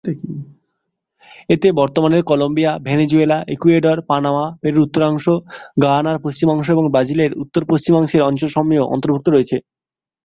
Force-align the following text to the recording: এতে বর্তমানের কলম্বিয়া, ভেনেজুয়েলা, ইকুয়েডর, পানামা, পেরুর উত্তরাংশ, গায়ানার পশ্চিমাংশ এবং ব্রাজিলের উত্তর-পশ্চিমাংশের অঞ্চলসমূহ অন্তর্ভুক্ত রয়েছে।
এতে 1.49 1.67
বর্তমানের 1.71 2.23
কলম্বিয়া, 2.23 2.71
ভেনেজুয়েলা, 2.79 3.37
ইকুয়েডর, 3.47 3.97
পানামা, 4.01 4.45
পেরুর 4.61 4.85
উত্তরাংশ, 4.85 5.25
গায়ানার 5.83 6.17
পশ্চিমাংশ 6.19 6.67
এবং 6.69 6.85
ব্রাজিলের 6.91 7.31
উত্তর-পশ্চিমাংশের 7.33 8.25
অঞ্চলসমূহ 8.29 8.81
অন্তর্ভুক্ত 8.93 9.27
রয়েছে। 9.29 9.57